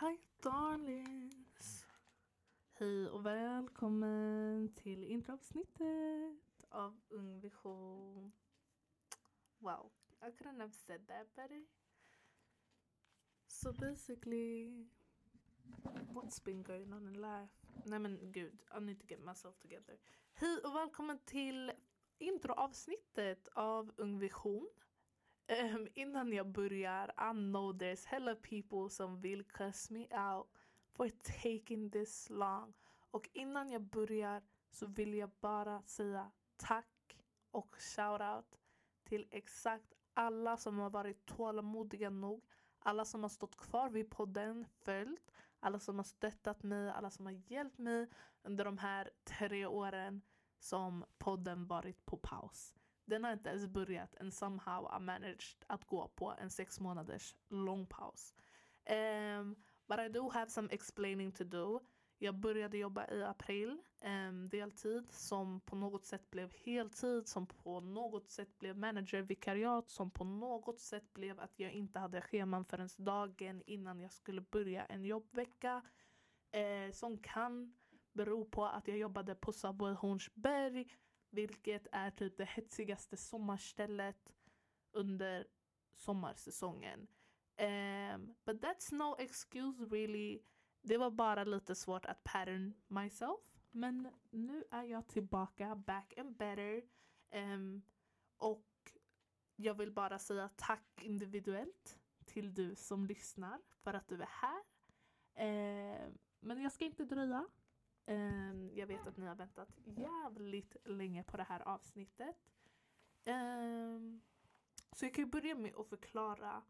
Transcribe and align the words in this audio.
Hi 0.00 0.18
darlings! 0.42 1.86
Hej 2.72 3.08
och 3.08 3.26
välkommen 3.26 4.72
till 4.76 5.04
introavsnittet 5.04 6.64
av 6.68 7.00
Ung 7.08 7.40
Vision. 7.40 8.32
Wow, 9.58 9.90
I 10.22 10.30
couldn't 10.30 10.60
have 10.60 10.72
said 10.72 11.06
that 11.08 11.34
better. 11.36 11.64
So 13.46 13.72
basically, 13.72 14.86
what's 16.12 16.44
been 16.44 16.62
going 16.62 16.92
on 16.92 17.06
in 17.06 17.20
life? 17.20 17.66
Nej 17.84 17.98
men 17.98 18.32
gud, 18.32 18.62
I 18.76 18.80
need 18.80 19.00
to 19.00 19.06
get 19.06 19.20
myself 19.20 19.58
together. 19.58 19.98
Hej 20.34 20.58
och 20.64 20.74
välkommen 20.74 21.18
till 21.24 21.72
introavsnittet 22.18 23.48
av 23.54 23.92
Ung 23.96 24.18
Vision. 24.18 24.68
Um, 25.50 25.88
innan 25.94 26.32
jag 26.32 26.46
börjar, 26.46 27.08
I 27.08 27.32
know 27.32 27.72
there's 27.72 28.06
hella 28.06 28.34
people 28.34 28.90
som 28.90 29.20
vill 29.20 29.44
cuss 29.44 29.90
me 29.90 30.00
out 30.00 30.46
for 30.92 31.08
taking 31.42 31.90
this 31.90 32.30
long. 32.30 32.74
Och 33.10 33.28
innan 33.32 33.70
jag 33.70 33.82
börjar 33.82 34.42
så 34.70 34.86
vill 34.86 35.14
jag 35.14 35.30
bara 35.40 35.82
säga 35.82 36.30
tack 36.56 37.18
och 37.50 37.76
shout-out 37.78 38.56
till 39.04 39.26
exakt 39.30 39.94
alla 40.14 40.56
som 40.56 40.78
har 40.78 40.90
varit 40.90 41.26
tålmodiga 41.26 42.10
nog. 42.10 42.44
Alla 42.78 43.04
som 43.04 43.22
har 43.22 43.30
stått 43.30 43.56
kvar 43.56 43.90
vid 43.90 44.10
podden, 44.10 44.66
följt, 44.80 45.32
alla 45.60 45.78
som 45.78 45.96
har 45.96 46.04
stöttat 46.04 46.62
mig, 46.62 46.90
alla 46.90 47.10
som 47.10 47.26
har 47.26 47.42
hjälpt 47.46 47.78
mig 47.78 48.08
under 48.42 48.64
de 48.64 48.78
här 48.78 49.10
tre 49.24 49.66
åren 49.66 50.22
som 50.58 51.04
podden 51.18 51.66
varit 51.66 52.06
på 52.06 52.16
paus. 52.16 52.74
Den 53.10 53.24
har 53.24 53.32
inte 53.32 53.48
ens 53.48 53.66
börjat 53.66 54.16
and 54.20 54.34
somehow 54.34 54.96
I 54.96 55.00
managed 55.00 55.64
att 55.66 55.84
gå 55.84 56.08
på 56.08 56.34
en 56.38 56.50
sex 56.50 56.80
månaders 56.80 57.34
lång 57.48 57.86
paus. 57.86 58.34
Um, 58.90 59.56
but 59.88 59.98
I 59.98 60.08
do 60.08 60.30
have 60.30 60.50
some 60.50 60.68
explaining 60.72 61.32
to 61.32 61.44
do. 61.44 61.80
Jag 62.18 62.34
började 62.34 62.78
jobba 62.78 63.06
i 63.10 63.24
april, 63.24 63.82
um, 64.04 64.48
deltid, 64.48 65.12
som 65.12 65.60
på 65.60 65.76
något 65.76 66.04
sätt 66.04 66.30
blev 66.30 66.52
heltid, 66.64 67.28
som 67.28 67.46
på 67.46 67.80
något 67.80 68.30
sätt 68.30 68.58
blev 68.58 68.76
managervikariat, 68.76 69.90
som 69.90 70.10
på 70.10 70.24
något 70.24 70.80
sätt 70.80 71.14
blev 71.14 71.40
att 71.40 71.60
jag 71.60 71.72
inte 71.72 71.98
hade 71.98 72.20
scheman 72.20 72.64
förrän 72.64 72.88
dagen 72.96 73.62
innan 73.66 74.00
jag 74.00 74.12
skulle 74.12 74.40
börja 74.40 74.84
en 74.84 75.04
jobbvecka. 75.04 75.82
Uh, 76.56 76.92
som 76.92 77.18
kan 77.18 77.74
bero 78.12 78.44
på 78.44 78.64
att 78.64 78.88
jag 78.88 78.98
jobbade 78.98 79.34
på 79.34 79.52
Subway 79.52 79.94
Hornsberg 79.94 80.86
vilket 81.30 81.86
är 81.92 82.10
typ 82.10 82.36
det 82.36 82.44
hetsigaste 82.44 83.16
sommarstället 83.16 84.32
under 84.92 85.46
sommarsäsongen. 85.96 87.06
Um, 87.60 88.34
but 88.44 88.62
that's 88.62 88.94
no 88.94 89.16
excuse 89.18 89.84
really. 89.84 90.42
Det 90.82 90.96
var 90.96 91.10
bara 91.10 91.44
lite 91.44 91.74
svårt 91.74 92.06
att 92.06 92.24
pattern 92.24 92.74
myself. 92.88 93.40
Men 93.70 94.08
nu 94.30 94.64
är 94.70 94.82
jag 94.82 95.08
tillbaka, 95.08 95.76
back 95.76 96.18
and 96.18 96.36
better. 96.36 96.82
Um, 97.34 97.82
och 98.36 98.66
jag 99.56 99.74
vill 99.74 99.92
bara 99.92 100.18
säga 100.18 100.50
tack 100.56 101.02
individuellt 101.02 101.98
till 102.24 102.54
du 102.54 102.74
som 102.74 103.06
lyssnar 103.06 103.60
för 103.82 103.94
att 103.94 104.08
du 104.08 104.22
är 104.22 104.30
här. 104.30 104.62
Um, 105.34 106.18
men 106.40 106.62
jag 106.62 106.72
ska 106.72 106.84
inte 106.84 107.04
dröja. 107.04 107.46
Um, 108.06 108.70
jag 108.74 108.86
vet 108.86 109.06
att 109.06 109.16
ni 109.16 109.26
har 109.26 109.34
väntat 109.34 109.68
jävligt 109.84 110.76
länge 110.84 111.24
på 111.24 111.36
det 111.36 111.42
här 111.42 111.68
avsnittet. 111.68 112.36
Um, 113.24 114.20
så 114.92 115.04
jag 115.04 115.14
kan 115.14 115.24
ju 115.24 115.30
börja 115.30 115.54
med 115.54 115.74
att 115.76 115.88
förklara 115.88 116.62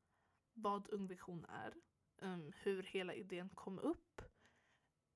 vad 0.55 0.89
Ung 0.93 1.07
Vision 1.07 1.45
är. 1.45 1.75
Um, 2.19 2.53
hur 2.63 2.83
hela 2.83 3.15
idén 3.15 3.49
kom 3.49 3.79
upp. 3.79 4.23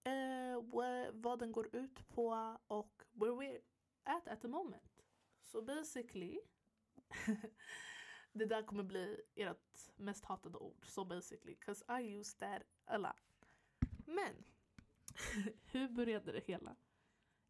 Uh, 0.08 0.62
vad 1.12 1.38
den 1.38 1.52
går 1.52 1.76
ut 1.76 2.08
på 2.08 2.58
och 2.66 3.02
where 3.12 3.32
we're 3.32 3.60
at 4.04 4.28
at 4.28 4.40
the 4.40 4.48
moment. 4.48 5.05
Så 5.42 5.58
so 5.58 5.64
basically 5.64 6.40
det 8.33 8.44
där 8.44 8.62
kommer 8.62 8.83
bli 8.83 9.20
ert 9.34 9.90
mest 9.96 10.24
hatade 10.24 10.58
ord. 10.58 10.86
So 10.86 11.05
basically, 11.05 11.55
cause 11.55 11.84
I 11.89 12.18
use 12.18 12.39
that 12.39 12.62
a 12.84 12.98
lot. 12.98 13.48
Men 14.06 14.44
Hur 15.64 15.89
började 15.89 16.33
det 16.33 16.45
hela? 16.47 16.77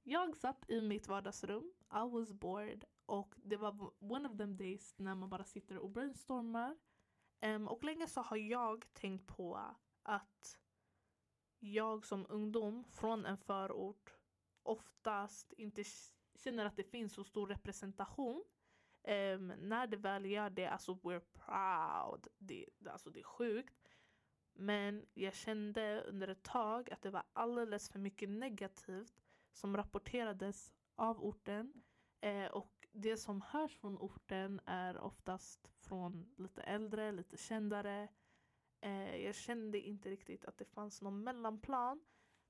Jag 0.02 0.36
satt 0.36 0.70
i 0.70 0.80
mitt 0.80 1.08
vardagsrum, 1.08 1.72
I 1.90 2.10
was 2.10 2.32
bored 2.32 2.84
och 3.06 3.34
det 3.36 3.56
var 3.56 3.92
one 3.98 4.28
of 4.28 4.38
them 4.38 4.56
days 4.56 4.94
när 4.98 5.14
man 5.14 5.30
bara 5.30 5.44
sitter 5.44 5.78
och 5.78 5.90
brainstormar. 5.90 6.76
Um, 7.42 7.68
och 7.68 7.84
länge 7.84 8.06
så 8.06 8.20
har 8.20 8.36
jag 8.36 8.92
tänkt 8.92 9.26
på 9.26 9.60
att 10.02 10.60
jag 11.58 12.06
som 12.06 12.26
ungdom 12.28 12.84
från 12.84 13.26
en 13.26 13.38
förort 13.38 14.14
oftast 14.62 15.52
inte 15.52 15.84
känner 16.34 16.64
att 16.64 16.76
det 16.76 16.84
finns 16.84 17.12
så 17.12 17.24
stor 17.24 17.46
representation. 17.46 18.44
Um, 19.02 19.46
när 19.46 19.86
det 19.86 19.96
väl 19.96 20.26
gör 20.26 20.50
det, 20.50 20.66
alltså 20.66 20.94
we're 20.94 21.22
proud. 21.32 22.26
Det, 22.38 22.66
alltså 22.86 23.10
det 23.10 23.20
är 23.20 23.24
sjukt. 23.24 23.83
Men 24.54 25.06
jag 25.14 25.34
kände 25.34 26.02
under 26.02 26.28
ett 26.28 26.42
tag 26.42 26.92
att 26.92 27.02
det 27.02 27.10
var 27.10 27.22
alldeles 27.32 27.88
för 27.88 27.98
mycket 27.98 28.28
negativt 28.28 29.22
som 29.52 29.76
rapporterades 29.76 30.72
av 30.94 31.24
orten. 31.24 31.82
Eh, 32.20 32.46
och 32.46 32.86
det 32.92 33.16
som 33.16 33.42
hörs 33.42 33.76
från 33.76 33.98
orten 33.98 34.60
är 34.66 34.98
oftast 34.98 35.70
från 35.78 36.34
lite 36.36 36.62
äldre, 36.62 37.12
lite 37.12 37.36
kändare. 37.36 38.08
Eh, 38.80 39.16
jag 39.16 39.34
kände 39.34 39.80
inte 39.80 40.10
riktigt 40.10 40.44
att 40.44 40.58
det 40.58 40.64
fanns 40.64 41.02
någon 41.02 41.24
mellanplan 41.24 42.04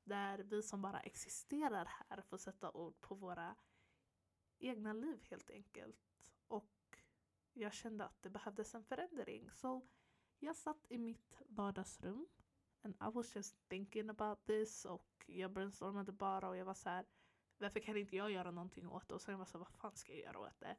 där 0.04 0.38
vi 0.38 0.62
som 0.62 0.82
bara 0.82 1.00
existerar 1.00 1.88
här 2.09 2.21
får 2.21 2.38
sätta 2.38 2.71
ord 2.71 3.00
på 3.00 3.15
våra 3.15 3.56
egna 4.59 4.92
liv 4.92 5.26
helt 5.31 5.50
enkelt. 5.50 6.32
Och 6.48 6.98
jag 7.53 7.72
kände 7.72 8.04
att 8.04 8.22
det 8.22 8.31
behövdes 8.31 8.75
en 8.75 8.84
förändring. 8.84 9.50
Så 9.50 9.88
jag 10.44 10.56
satt 10.56 10.87
i 10.88 10.99
mitt 10.99 11.43
vardagsrum 11.47 12.27
and 12.82 12.94
I 12.94 13.10
was 13.15 13.37
just 13.37 13.69
thinking 13.69 14.10
about 14.10 14.47
this 14.47 14.84
och 14.84 15.25
jag 15.27 15.53
brainstormade 15.53 16.12
bara 16.12 16.49
och 16.49 16.56
jag 16.56 16.65
var 16.65 16.75
så 16.75 16.88
här 16.88 17.06
varför 17.59 17.81
kan 17.81 17.97
inte 17.97 18.16
jag 18.16 18.31
göra 18.31 18.50
någonting 18.50 18.88
åt 18.88 19.09
det? 19.09 19.15
Och 19.15 19.21
sen 19.21 19.34
var 19.34 19.41
jag 19.41 19.49
så 19.49 19.59
här, 19.59 19.65
vad 19.65 19.72
fan 19.72 19.97
ska 19.97 20.12
jag 20.12 20.21
göra 20.21 20.38
åt 20.38 20.60
det? 20.60 20.77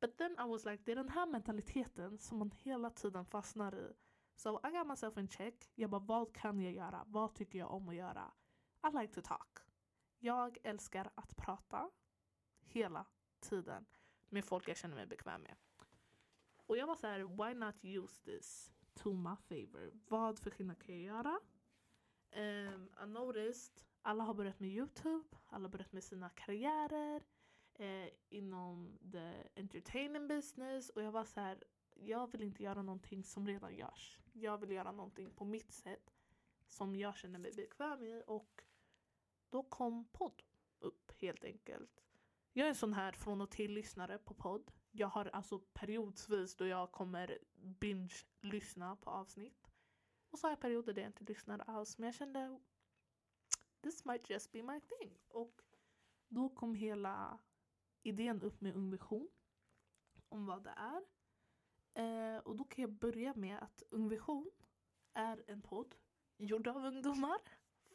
But 0.00 0.16
then 0.18 0.32
I 0.32 0.48
was 0.48 0.64
like, 0.64 0.82
det 0.84 0.92
är 0.92 0.96
den 0.96 1.08
här 1.08 1.26
mentaliteten 1.26 2.18
som 2.18 2.38
man 2.38 2.50
hela 2.50 2.90
tiden 2.90 3.26
fastnar 3.26 3.74
i. 3.74 3.92
So 4.36 4.60
I 4.68 4.70
got 4.70 4.86
myself 4.86 5.18
in 5.18 5.28
check. 5.28 5.70
Jag 5.74 5.90
bara, 5.90 6.00
vad 6.00 6.34
kan 6.34 6.60
jag 6.60 6.72
göra? 6.72 7.04
Vad 7.06 7.34
tycker 7.34 7.58
jag 7.58 7.70
om 7.70 7.88
att 7.88 7.94
göra? 7.94 8.32
I 8.82 8.98
like 8.98 9.14
to 9.14 9.20
talk. 9.22 9.58
Jag 10.18 10.58
älskar 10.62 11.10
att 11.14 11.36
prata 11.36 11.90
hela 12.60 13.06
tiden 13.40 13.86
med 14.28 14.44
folk 14.44 14.68
jag 14.68 14.76
känner 14.76 14.94
mig 14.94 15.06
bekväm 15.06 15.42
med. 15.42 15.56
Och 16.66 16.76
jag 16.76 16.86
var 16.86 16.96
så 16.96 17.06
här, 17.06 17.20
why 17.20 17.54
not 17.54 17.84
use 17.84 18.24
this? 18.24 18.72
To 18.94 19.12
my 19.12 19.36
favor. 19.36 19.92
Vad 20.08 20.38
för 20.38 20.50
skillnad 20.50 20.78
kan 20.78 20.94
jag 20.94 21.04
göra? 21.04 21.40
Um, 22.36 22.88
I 23.02 23.06
noticed 23.06 23.84
alla 24.02 24.24
har 24.24 24.34
börjat 24.34 24.60
med 24.60 24.70
Youtube, 24.70 25.24
alla 25.46 25.64
har 25.64 25.70
börjat 25.70 25.92
med 25.92 26.04
sina 26.04 26.28
karriärer 26.28 27.22
eh, 27.74 28.08
inom 28.28 28.98
the 29.12 29.32
entertainment 29.56 30.28
business 30.28 30.90
och 30.90 31.02
jag 31.02 31.12
var 31.12 31.24
så 31.24 31.40
här, 31.40 31.64
jag 31.94 32.32
vill 32.32 32.42
inte 32.42 32.62
göra 32.62 32.82
någonting 32.82 33.24
som 33.24 33.46
redan 33.46 33.74
görs. 33.74 34.18
Jag 34.32 34.58
vill 34.58 34.70
göra 34.70 34.92
någonting 34.92 35.30
på 35.30 35.44
mitt 35.44 35.72
sätt 35.72 36.14
som 36.66 36.96
jag 36.96 37.16
känner 37.16 37.38
mig 37.38 37.52
bekväm 37.52 38.02
i 38.02 38.22
och 38.26 38.64
då 39.50 39.62
kom 39.62 40.04
podd 40.04 40.42
upp 40.78 41.12
helt 41.18 41.44
enkelt. 41.44 42.04
Jag 42.56 42.64
är 42.64 42.68
en 42.68 42.74
sån 42.74 42.92
här 42.92 43.12
från 43.12 43.40
och 43.40 43.50
till 43.50 43.72
lyssnare 43.72 44.18
på 44.18 44.34
podd. 44.34 44.72
Jag 44.90 45.08
har 45.08 45.26
alltså 45.26 45.58
periodsvis 45.58 46.56
då 46.56 46.66
jag 46.66 46.92
kommer 46.92 47.38
binge-lyssna 47.54 48.96
på 48.96 49.10
avsnitt. 49.10 49.70
Och 50.30 50.38
så 50.38 50.46
har 50.46 50.52
jag 50.52 50.60
perioder 50.60 50.92
där 50.92 51.02
jag 51.02 51.08
inte 51.08 51.24
lyssnar 51.24 51.58
alls. 51.58 51.98
Men 51.98 52.06
jag 52.06 52.14
kände 52.14 52.60
this 53.80 54.04
might 54.04 54.30
just 54.30 54.52
be 54.52 54.62
my 54.62 54.80
thing. 54.80 55.18
Och 55.28 55.62
då 56.28 56.48
kom 56.48 56.74
hela 56.74 57.38
idén 58.02 58.42
upp 58.42 58.60
med 58.60 58.76
Ung 58.76 58.90
Vision. 58.90 59.28
Om 60.28 60.46
vad 60.46 60.64
det 60.64 60.74
är. 60.76 61.04
Eh, 61.94 62.38
och 62.38 62.56
då 62.56 62.64
kan 62.64 62.82
jag 62.82 62.92
börja 62.92 63.34
med 63.34 63.58
att 63.58 63.82
Ung 63.90 64.08
Vision 64.08 64.50
är 65.12 65.44
en 65.46 65.62
podd 65.62 65.94
gjord 66.36 66.68
av 66.68 66.84
ungdomar 66.84 67.38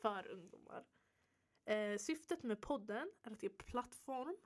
för 0.02 0.28
ungdomar. 0.28 0.86
Eh, 1.66 1.98
syftet 1.98 2.44
med 2.44 2.62
podden 2.62 3.12
är 3.24 3.32
att 3.32 3.44
ge 3.44 3.50
plattform 3.50 4.38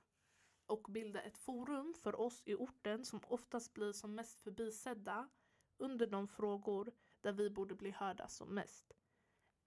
och 0.66 0.86
bilda 0.90 1.22
ett 1.22 1.38
forum 1.38 1.94
för 2.02 2.20
oss 2.20 2.42
i 2.44 2.54
orten 2.54 3.04
som 3.04 3.20
oftast 3.26 3.74
blir 3.74 3.92
som 3.92 4.14
mest 4.14 4.40
förbisedda 4.40 5.28
under 5.76 6.06
de 6.06 6.28
frågor 6.28 6.92
där 7.20 7.32
vi 7.32 7.50
borde 7.50 7.74
bli 7.74 7.90
hörda 7.90 8.28
som 8.28 8.54
mest. 8.54 8.92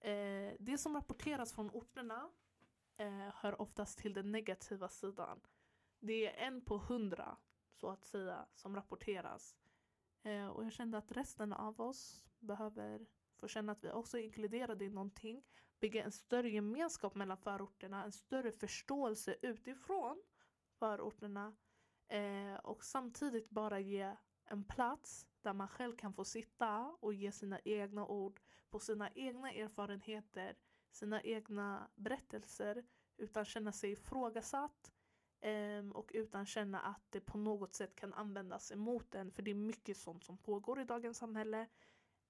Eh, 0.00 0.52
det 0.58 0.78
som 0.78 0.94
rapporteras 0.94 1.52
från 1.52 1.70
orterna 1.70 2.30
eh, 2.96 3.28
hör 3.34 3.60
oftast 3.60 3.98
till 3.98 4.14
den 4.14 4.32
negativa 4.32 4.88
sidan. 4.88 5.40
Det 6.00 6.26
är 6.26 6.46
en 6.46 6.60
på 6.60 6.78
hundra, 6.78 7.36
så 7.72 7.88
att 7.88 8.04
säga, 8.04 8.46
som 8.54 8.76
rapporteras. 8.76 9.56
Eh, 10.22 10.46
och 10.46 10.64
jag 10.64 10.72
kände 10.72 10.98
att 10.98 11.12
resten 11.12 11.52
av 11.52 11.80
oss 11.80 12.26
behöver 12.38 13.06
få 13.36 13.48
känna 13.48 13.72
att 13.72 13.84
vi 13.84 13.90
också 13.90 14.18
är 14.18 14.22
inkluderade 14.22 14.84
i 14.84 14.90
någonting, 14.90 15.42
bygga 15.80 16.04
en 16.04 16.12
större 16.12 16.50
gemenskap 16.50 17.14
mellan 17.14 17.36
förorterna, 17.36 18.04
en 18.04 18.12
större 18.12 18.52
förståelse 18.52 19.36
utifrån 19.42 20.22
förorterna 20.78 21.56
eh, 22.08 22.54
och 22.54 22.84
samtidigt 22.84 23.50
bara 23.50 23.80
ge 23.80 24.16
en 24.44 24.64
plats 24.64 25.26
där 25.42 25.52
man 25.52 25.68
själv 25.68 25.96
kan 25.96 26.12
få 26.12 26.24
sitta 26.24 26.96
och 27.00 27.14
ge 27.14 27.32
sina 27.32 27.60
egna 27.64 28.06
ord 28.06 28.40
på 28.70 28.78
sina 28.78 29.10
egna 29.14 29.52
erfarenheter, 29.52 30.56
sina 30.90 31.22
egna 31.22 31.90
berättelser 31.94 32.84
utan 33.16 33.44
känna 33.44 33.72
sig 33.72 33.90
ifrågasatt 33.92 34.92
eh, 35.40 35.88
och 35.92 36.10
utan 36.14 36.46
känna 36.46 36.80
att 36.80 37.02
det 37.10 37.20
på 37.20 37.38
något 37.38 37.74
sätt 37.74 37.94
kan 37.94 38.14
användas 38.14 38.72
emot 38.72 39.14
en 39.14 39.32
för 39.32 39.42
det 39.42 39.50
är 39.50 39.54
mycket 39.54 39.96
sånt 39.96 40.24
som 40.24 40.38
pågår 40.38 40.80
i 40.80 40.84
dagens 40.84 41.18
samhälle 41.18 41.66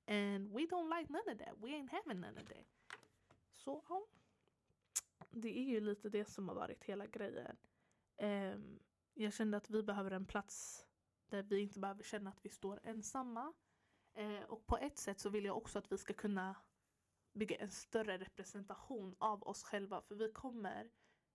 and 0.07 0.53
we 0.53 0.67
don't 0.67 0.99
like 0.99 1.13
none 1.13 1.33
of 1.33 1.39
that, 1.39 1.55
we 1.63 1.69
ain't 1.69 1.91
having 1.91 2.21
none 2.21 2.41
of 2.41 2.49
that. 2.49 2.67
Så 3.53 3.83
ja, 3.89 4.07
det 5.31 5.59
är 5.59 5.65
ju 5.65 5.81
lite 5.81 6.09
det 6.09 6.25
som 6.25 6.49
har 6.49 6.55
varit 6.55 6.85
hela 6.85 7.07
grejen. 7.07 7.57
Ehm, 8.19 8.79
jag 9.15 9.33
kände 9.33 9.57
att 9.57 9.71
vi 9.71 9.83
behöver 9.83 10.11
en 10.11 10.27
plats 10.27 10.87
där 11.29 11.43
vi 11.43 11.61
inte 11.61 11.81
behöver 11.81 12.03
känna 12.03 12.31
att 12.31 12.45
vi 12.45 12.49
står 12.49 12.81
ensamma. 12.83 13.53
Eh, 14.15 14.43
och 14.43 14.67
på 14.67 14.79
ett 14.79 14.99
sätt 14.99 15.21
så 15.21 15.31
vill 15.31 15.45
jag 15.45 15.57
också 15.57 15.79
att 15.79 15.93
vi 15.93 15.99
ska 15.99 16.15
kunna 16.15 16.57
bygga 17.33 17.57
en 17.57 17.71
större 17.71 18.19
representation 18.19 19.17
av 19.19 19.43
oss 19.43 19.63
själva 19.63 20.01
för 20.01 20.15
vi 20.15 20.33
kommer 20.33 20.91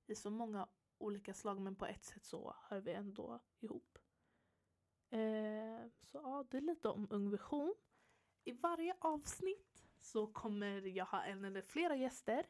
i 0.07 0.15
så 0.15 0.29
många 0.29 0.67
olika 0.97 1.33
slag 1.33 1.61
men 1.61 1.75
på 1.75 1.85
ett 1.85 2.03
sätt 2.03 2.25
så 2.25 2.55
hör 2.69 2.81
vi 2.81 2.93
ändå 2.93 3.39
ihop. 3.59 3.97
Eh, 5.09 5.89
så 6.01 6.17
ja, 6.17 6.47
det 6.51 6.57
är 6.57 6.61
lite 6.61 6.89
om 6.89 7.07
Ung 7.09 7.29
Vision. 7.29 7.75
I 8.43 8.51
varje 8.51 8.95
avsnitt 8.99 9.85
så 9.99 10.27
kommer 10.27 10.81
jag 10.81 11.05
ha 11.05 11.23
en 11.23 11.45
eller 11.45 11.61
flera 11.61 11.95
gäster 11.95 12.45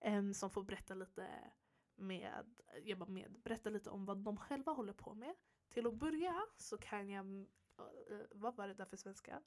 eh, 0.00 0.30
som 0.30 0.50
får 0.50 0.62
berätta 0.62 0.94
lite 0.94 1.52
med, 1.96 2.54
jobba 2.82 3.06
med, 3.06 3.40
berätta 3.44 3.70
lite 3.70 3.90
om 3.90 4.04
vad 4.04 4.18
de 4.18 4.36
själva 4.36 4.72
håller 4.72 4.92
på 4.92 5.14
med. 5.14 5.34
Till 5.68 5.86
att 5.86 5.94
börja 5.94 6.34
så 6.56 6.78
kan 6.78 7.08
jag, 7.08 7.26
eh, 7.26 8.16
eh, 8.16 8.26
vad 8.30 8.56
var 8.56 8.68
det 8.68 8.74
där 8.74 8.84
för 8.84 8.96
svenska? 8.96 9.42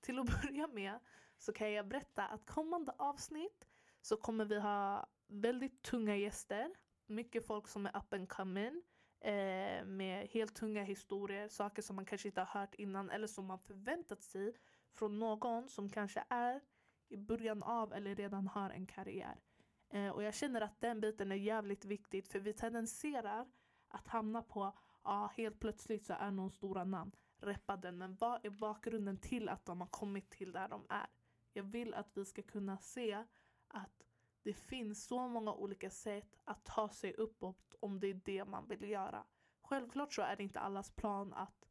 Till 0.00 0.18
att 0.18 0.26
börja 0.42 0.66
med 0.66 0.98
så 1.38 1.52
kan 1.52 1.72
jag 1.72 1.88
berätta 1.88 2.26
att 2.26 2.46
kommande 2.46 2.92
avsnitt 2.98 3.66
så 4.02 4.16
kommer 4.16 4.44
vi 4.44 4.60
ha 4.60 5.06
väldigt 5.26 5.82
tunga 5.82 6.16
gäster. 6.16 6.74
Mycket 7.06 7.46
folk 7.46 7.68
som 7.68 7.86
är 7.86 7.96
up 7.96 8.12
and 8.12 8.28
coming. 8.28 8.82
Eh, 9.20 9.84
med 9.84 10.28
helt 10.30 10.54
tunga 10.54 10.82
historier, 10.82 11.48
saker 11.48 11.82
som 11.82 11.96
man 11.96 12.04
kanske 12.04 12.28
inte 12.28 12.40
har 12.40 12.60
hört 12.60 12.74
innan 12.74 13.10
eller 13.10 13.26
som 13.26 13.46
man 13.46 13.58
förväntat 13.58 14.22
sig 14.22 14.56
från 14.94 15.18
någon 15.18 15.68
som 15.68 15.90
kanske 15.90 16.24
är 16.28 16.60
i 17.08 17.16
början 17.16 17.62
av 17.62 17.92
eller 17.92 18.14
redan 18.14 18.46
har 18.46 18.70
en 18.70 18.86
karriär. 18.86 19.40
Eh, 19.90 20.08
och 20.08 20.22
jag 20.22 20.34
känner 20.34 20.60
att 20.60 20.80
den 20.80 21.00
biten 21.00 21.32
är 21.32 21.36
jävligt 21.36 21.84
viktigt 21.84 22.28
för 22.28 22.38
vi 22.38 22.52
tendenserar 22.52 23.46
att 23.88 24.08
hamna 24.08 24.42
på, 24.42 24.78
ja 25.04 25.32
helt 25.36 25.60
plötsligt 25.60 26.06
så 26.06 26.12
är 26.12 26.30
någon 26.30 26.50
stora 26.50 26.84
namn, 26.84 27.12
reppa 27.38 27.76
den. 27.76 27.98
Men 27.98 28.14
vad 28.14 28.44
är 28.46 28.50
bakgrunden 28.50 29.16
till 29.16 29.48
att 29.48 29.64
de 29.64 29.80
har 29.80 29.88
kommit 29.88 30.30
till 30.30 30.52
där 30.52 30.68
de 30.68 30.86
är? 30.88 31.06
Jag 31.52 31.62
vill 31.62 31.94
att 31.94 32.10
vi 32.14 32.24
ska 32.24 32.42
kunna 32.42 32.78
se 32.78 33.24
att 33.68 34.02
det 34.42 34.54
finns 34.54 35.06
så 35.06 35.28
många 35.28 35.54
olika 35.54 35.90
sätt 35.90 36.36
att 36.44 36.64
ta 36.64 36.88
sig 36.88 37.14
uppåt 37.14 37.74
om 37.80 38.00
det 38.00 38.06
är 38.06 38.20
det 38.24 38.44
man 38.44 38.68
vill 38.68 38.90
göra. 38.90 39.24
Självklart 39.62 40.12
så 40.12 40.22
är 40.22 40.36
det 40.36 40.42
inte 40.42 40.60
allas 40.60 40.90
plan 40.90 41.32
att 41.32 41.68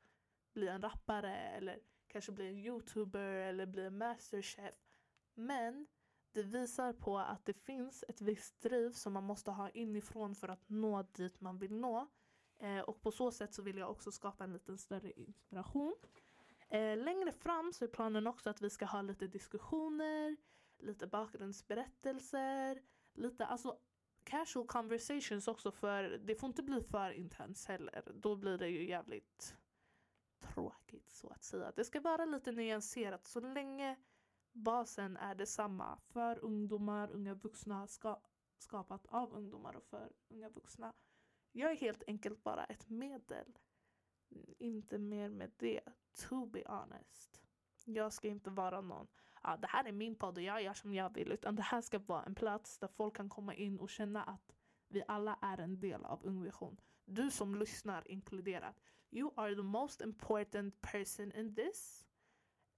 bli 0.54 0.68
en 0.68 0.82
rappare 0.82 1.38
eller 1.38 1.80
kanske 2.08 2.32
bli 2.32 2.48
en 2.48 2.58
youtuber 2.58 3.34
eller 3.34 3.66
bli 3.66 3.86
en 3.86 3.98
masterchef. 3.98 4.76
Men 5.34 5.88
det 6.32 6.44
visar 6.44 6.94
på 6.94 7.20
att 7.20 7.46
det 7.46 7.54
finns 7.54 8.04
ett 8.08 8.22
visst 8.22 8.62
driv 8.62 8.92
som 8.92 9.14
man 9.14 9.24
måste 9.24 9.52
ha 9.52 9.70
inifrån 9.70 10.36
för 10.36 10.48
att 10.48 10.70
nå 10.70 11.04
dit 11.04 11.42
man 11.42 11.58
vill 11.58 11.74
nå. 11.74 12.08
Eh, 12.58 12.80
och 12.80 13.02
på 13.02 13.12
så 13.12 13.32
sätt 13.32 13.54
så 13.54 13.62
vill 13.62 13.78
jag 13.78 13.92
också 13.92 14.12
skapa 14.12 14.44
en 14.44 14.54
lite 14.54 14.78
större 14.78 15.12
inspiration. 15.12 15.96
Eh, 16.70 16.98
längre 16.98 17.32
fram 17.32 17.74
så 17.74 17.86
är 17.86 17.90
planen 17.90 18.28
också 18.28 18.50
att 18.50 18.62
vi 18.62 18.70
ska 18.70 18.86
ha 18.86 19.02
lite 19.02 19.28
diskussioner, 19.28 20.38
lite 20.80 21.08
bakgrundsberättelser, 21.08 22.82
lite 23.14 23.46
alltså 23.46 23.80
casual 24.24 24.68
conversations 24.68 25.48
också 25.48 25.72
för 25.72 26.04
det 26.04 26.36
får 26.36 26.48
inte 26.48 26.64
bli 26.64 26.84
för 26.84 27.12
intens 27.12 27.68
heller. 27.68 28.04
Då 28.16 28.36
blir 28.36 28.58
det 28.58 28.68
ju 28.68 28.88
jävligt 28.88 29.56
tråkigt 30.40 31.10
så 31.10 31.30
att 31.30 31.44
säga. 31.44 31.72
Det 31.76 31.86
ska 31.86 32.02
vara 32.02 32.26
lite 32.26 32.52
nyanserat 32.52 33.28
så 33.28 33.40
länge 33.40 33.96
basen 34.52 35.18
är 35.18 35.36
detsamma 35.36 35.98
för 35.98 36.40
ungdomar, 36.44 37.12
unga 37.12 37.34
vuxna, 37.34 37.88
ska, 37.88 38.20
skapat 38.58 39.06
av 39.06 39.34
ungdomar 39.34 39.76
och 39.76 39.84
för 39.84 40.12
unga 40.28 40.50
vuxna. 40.50 40.94
Jag 41.52 41.72
är 41.72 41.76
helt 41.76 42.04
enkelt 42.08 42.44
bara 42.44 42.66
ett 42.66 42.90
medel. 42.90 43.58
Inte 44.58 44.98
mer 44.98 45.30
med 45.30 45.52
det, 45.58 45.82
to 46.14 46.46
be 46.46 46.64
honest. 46.66 47.42
Jag 47.86 48.14
ska 48.14 48.28
inte 48.28 48.50
vara 48.50 48.82
någon, 48.82 49.08
ah, 49.42 49.58
det 49.58 49.68
här 49.68 49.86
är 49.86 49.92
min 49.92 50.16
podd 50.16 50.38
och 50.38 50.44
jag 50.44 50.64
gör 50.64 50.74
som 50.74 50.94
jag 50.94 51.14
vill. 51.14 51.32
Utan 51.32 51.56
det 51.56 51.62
här 51.62 51.82
ska 51.82 52.00
vara 52.00 52.24
en 52.24 52.36
plats 52.36 52.78
där 52.78 52.88
folk 52.88 53.16
kan 53.16 53.30
komma 53.30 53.54
in 53.54 53.80
och 53.80 53.90
känna 53.90 54.24
att 54.24 54.56
vi 54.88 55.04
alla 55.08 55.40
är 55.42 55.58
en 55.58 55.80
del 55.80 56.06
av 56.06 56.26
Ung 56.26 56.44
Vision. 56.44 56.80
Du 57.06 57.32
som 57.32 57.56
lyssnar 57.56 58.12
inkluderat. 58.12 58.82
You 59.12 59.32
are 59.36 59.56
the 59.56 59.62
most 59.62 60.02
important 60.02 60.82
person 60.82 61.32
in 61.32 61.56
this. 61.56 62.06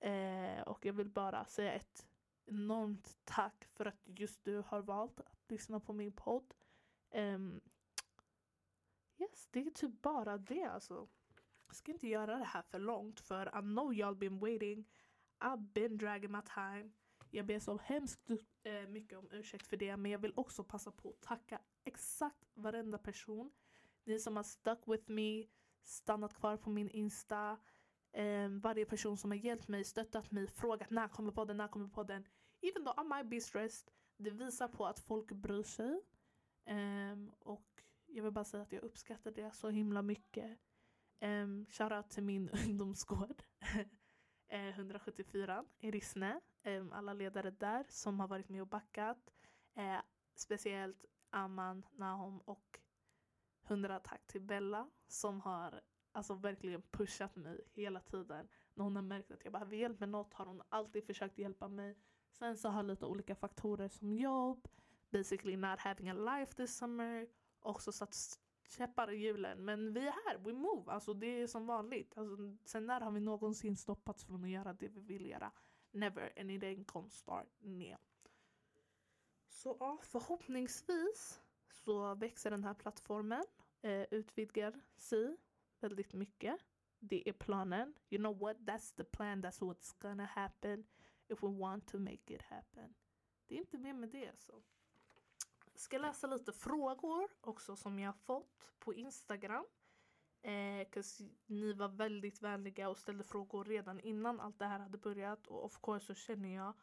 Eh, 0.01 0.61
och 0.61 0.85
jag 0.85 0.93
vill 0.93 1.09
bara 1.09 1.45
säga 1.45 1.73
ett 1.73 2.07
enormt 2.45 3.17
tack 3.23 3.65
för 3.65 3.85
att 3.85 4.01
just 4.05 4.43
du 4.43 4.63
har 4.67 4.81
valt 4.81 5.19
att 5.19 5.45
lyssna 5.47 5.79
på 5.79 5.93
min 5.93 6.11
podd. 6.11 6.53
Um, 7.13 7.61
yes, 9.17 9.47
det 9.51 9.59
är 9.59 9.69
typ 9.69 10.01
bara 10.01 10.37
det 10.37 10.63
alltså. 10.63 11.07
Jag 11.67 11.75
ska 11.75 11.91
inte 11.91 12.07
göra 12.07 12.37
det 12.37 12.45
här 12.45 12.61
för 12.61 12.79
långt 12.79 13.19
för 13.19 13.47
I 13.47 13.61
know 13.61 13.93
y'all 13.93 14.15
been 14.15 14.39
waiting. 14.39 14.85
I've 15.39 15.71
been 15.73 15.97
dragging 15.97 16.31
my 16.31 16.41
time. 16.41 16.91
Jag 17.31 17.45
ber 17.45 17.59
så 17.59 17.77
hemskt 17.77 18.29
eh, 18.63 18.87
mycket 18.87 19.19
om 19.19 19.27
ursäkt 19.31 19.67
för 19.67 19.77
det 19.77 19.97
men 19.97 20.11
jag 20.11 20.19
vill 20.19 20.33
också 20.35 20.63
passa 20.63 20.91
på 20.91 21.09
att 21.09 21.21
tacka 21.21 21.61
exakt 21.83 22.47
varenda 22.53 22.97
person. 22.97 23.51
Ni 24.03 24.19
som 24.19 24.35
har 24.35 24.43
stuck 24.43 24.79
with 24.85 25.11
me, 25.11 25.45
stannat 25.83 26.33
kvar 26.33 26.57
på 26.57 26.69
min 26.69 26.89
Insta, 26.89 27.57
eh, 28.11 28.49
varje 28.49 28.85
person 28.85 29.17
som 29.17 29.31
har 29.31 29.37
hjälpt 29.37 29.67
mig, 29.67 29.83
stöttat 29.83 30.31
mig, 30.31 30.47
frågat 30.47 30.89
när 30.89 31.07
kommer 31.07 31.31
podden, 31.31 31.57
när 31.57 31.67
kommer 31.67 31.87
podden. 31.87 32.27
Even 32.61 32.85
though 32.85 33.05
I 33.05 33.07
might 33.07 33.29
be 33.29 33.41
stressed, 33.41 33.91
det 34.17 34.29
visar 34.29 34.67
på 34.67 34.85
att 34.85 34.99
folk 34.99 35.31
bryr 35.31 35.63
sig. 35.63 36.01
Eh, 36.65 37.33
och 37.39 37.83
jag 38.05 38.23
vill 38.23 38.33
bara 38.33 38.45
säga 38.45 38.63
att 38.63 38.71
jag 38.71 38.83
uppskattar 38.83 39.31
det 39.31 39.51
så 39.51 39.69
himla 39.69 40.01
mycket. 40.01 40.59
Um, 41.21 41.65
Shoutout 41.65 42.09
till 42.09 42.23
min 42.23 42.49
ungdomsgård. 42.67 43.43
Eh, 44.53 44.67
174 44.67 45.65
i 45.79 45.91
Rissne. 45.91 46.41
Um, 46.63 46.93
alla 46.93 47.13
ledare 47.13 47.51
där 47.51 47.85
som 47.89 48.19
har 48.19 48.27
varit 48.27 48.49
med 48.49 48.61
och 48.61 48.67
backat. 48.67 49.33
Uh, 49.77 50.01
speciellt 50.35 51.05
Aman, 51.29 51.85
Nahom 51.91 52.39
och 52.39 52.79
100 53.67 53.99
tack 53.99 54.27
till 54.27 54.41
Bella 54.41 54.89
som 55.07 55.41
har 55.41 55.81
alltså 56.11 56.33
verkligen 56.33 56.81
pushat 56.81 57.35
mig 57.35 57.59
hela 57.73 57.99
tiden. 57.99 58.47
När 58.73 58.83
hon 58.83 58.95
har 58.95 59.03
märkt 59.03 59.31
att 59.31 59.43
jag 59.43 59.53
behöver 59.53 59.75
hjälp 59.75 59.99
med 59.99 60.09
något 60.09 60.33
har 60.33 60.45
hon 60.45 60.61
alltid 60.69 61.05
försökt 61.05 61.37
hjälpa 61.37 61.67
mig. 61.67 61.97
Sen 62.31 62.57
så 62.57 62.69
har 62.69 62.83
lite 62.83 63.05
olika 63.05 63.35
faktorer 63.35 63.87
som 63.87 64.13
jobb, 64.13 64.67
basically 65.09 65.57
not 65.57 65.79
having 65.79 66.09
a 66.09 66.13
life 66.13 66.53
this 66.53 66.77
summer, 66.77 67.27
också 67.59 67.91
satt 67.91 68.15
käppar 68.67 69.11
i 69.11 69.15
hjulen. 69.15 69.65
Men 69.65 69.93
vi 69.93 70.07
är 70.07 70.11
här, 70.11 70.37
we 70.37 70.53
move, 70.53 70.91
alltså 70.91 71.13
det 71.13 71.27
är 71.27 71.47
som 71.47 71.65
vanligt. 71.65 72.17
Alltså, 72.17 72.57
sen 72.65 72.85
när 72.85 73.01
har 73.01 73.11
vi 73.11 73.19
någonsin 73.19 73.77
stoppats 73.77 74.23
från 74.23 74.43
att 74.43 74.49
göra 74.49 74.73
det 74.73 74.87
vi 74.87 75.01
vill 75.01 75.25
göra? 75.25 75.51
Never, 75.91 76.33
and 76.39 76.51
it 76.51 76.63
ain't 76.63 76.85
gonna 76.85 77.09
start 77.09 77.47
now. 77.59 77.97
Så 79.47 79.77
ja, 79.79 79.99
förhoppningsvis 80.03 81.41
så 81.69 82.15
växer 82.15 82.51
den 82.51 82.63
här 82.63 82.73
plattformen, 82.73 83.43
eh, 83.81 84.05
utvidgar 84.11 84.81
sig 84.95 85.37
väldigt 85.83 86.13
mycket. 86.13 86.55
Det 86.99 87.29
är 87.29 87.33
planen. 87.33 87.93
You 88.09 88.19
know 88.19 88.39
what? 88.39 88.57
That's 88.57 88.95
the 88.95 89.03
plan. 89.03 89.43
That's 89.43 89.59
what's 89.59 89.95
gonna 89.99 90.25
happen 90.25 90.85
if 91.27 91.43
we 91.43 91.47
want 91.47 91.87
to 91.87 91.99
make 91.99 92.33
it 92.33 92.41
happen. 92.41 92.93
Det 93.47 93.55
är 93.55 93.59
inte 93.59 93.77
mer 93.77 93.93
med 93.93 94.09
det 94.09 94.29
alltså. 94.29 94.61
Jag 95.71 95.79
ska 95.79 95.97
läsa 95.97 96.27
lite 96.27 96.53
frågor 96.53 97.29
också 97.41 97.75
som 97.75 97.99
jag 97.99 98.15
fått 98.15 98.73
på 98.79 98.93
Instagram. 98.93 99.65
Eh, 100.41 100.87
ni 101.45 101.73
var 101.73 101.87
väldigt 101.87 102.41
vänliga 102.41 102.89
och 102.89 102.97
ställde 102.97 103.23
frågor 103.23 103.65
redan 103.65 103.99
innan 103.99 104.39
allt 104.39 104.59
det 104.59 104.65
här 104.65 104.79
hade 104.79 104.97
börjat 104.97 105.47
och 105.47 105.65
of 105.65 105.79
course 105.81 106.05
så 106.05 106.13
känner 106.13 106.55
jag 106.55 106.73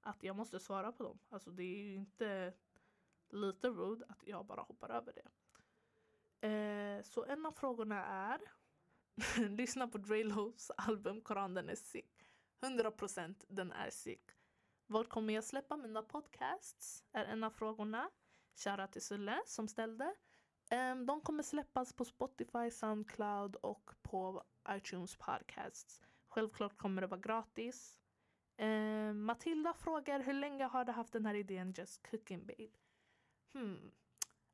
att 0.00 0.22
jag 0.22 0.36
måste 0.36 0.60
svara 0.60 0.92
på 0.92 1.02
dem. 1.02 1.18
Alltså 1.28 1.50
det 1.50 1.62
är 1.62 1.76
ju 1.76 1.94
inte 1.94 2.54
lite 3.28 3.68
rude 3.68 4.06
att 4.08 4.26
jag 4.26 4.46
bara 4.46 4.60
hoppar 4.60 4.90
över 4.90 5.12
det. 5.12 5.28
Eh, 6.40 7.02
så 7.02 7.24
en 7.24 7.46
av 7.46 7.52
frågorna 7.52 8.04
är 8.04 8.40
Lyssna 9.48 9.88
på 9.88 9.98
Draylos 9.98 10.70
album 10.76 11.20
Koran 11.20 11.54
den 11.54 11.68
är 11.68 11.74
sick. 11.74 12.30
100% 12.60 13.44
den 13.48 13.72
är 13.72 13.90
sick. 13.90 14.30
Var 14.86 15.04
kommer 15.04 15.34
jag 15.34 15.44
släppa 15.44 15.76
mina 15.76 16.02
podcasts? 16.02 17.04
Är 17.12 17.24
en 17.24 17.44
av 17.44 17.50
frågorna. 17.50 18.10
Shoutout 18.54 18.92
till 18.92 19.02
Sulle 19.02 19.42
som 19.46 19.68
ställde. 19.68 20.14
Um, 20.70 21.06
de 21.06 21.20
kommer 21.20 21.42
släppas 21.42 21.92
på 21.92 22.04
Spotify, 22.04 22.70
Soundcloud 22.70 23.56
och 23.56 23.90
på 24.02 24.44
iTunes 24.68 25.16
podcasts. 25.16 26.02
Självklart 26.28 26.76
kommer 26.76 27.02
det 27.02 27.08
vara 27.08 27.20
gratis. 27.20 27.98
Um, 28.58 29.24
Matilda 29.24 29.74
frågar 29.74 30.20
hur 30.20 30.32
länge 30.32 30.64
har 30.64 30.84
du 30.84 30.92
haft 30.92 31.12
den 31.12 31.26
här 31.26 31.34
idén 31.34 31.74
Just 31.76 32.10
Cooking 32.10 32.46
Babe? 32.46 32.78
Hmm. 33.52 33.90